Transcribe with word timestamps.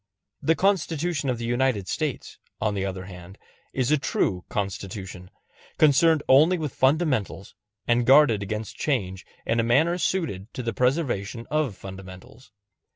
The 0.41 0.55
Constitution 0.55 1.29
of 1.29 1.37
the 1.37 1.45
United 1.45 1.87
States, 1.87 2.39
on 2.59 2.73
the 2.73 2.83
other 2.83 3.05
hand, 3.05 3.37
is 3.71 3.91
a 3.91 3.99
true 3.99 4.43
Constitution 4.49 5.29
concerned 5.77 6.23
only 6.27 6.57
with 6.57 6.73
fundamentals, 6.73 7.53
and 7.87 8.03
guarded 8.03 8.41
against 8.41 8.75
change 8.77 9.27
in 9.45 9.59
a 9.59 9.63
manner 9.63 9.99
suited 9.99 10.51
to 10.55 10.63
the 10.63 10.73
preservation 10.73 11.45
of 11.51 11.75
fundamentals. 11.77 12.51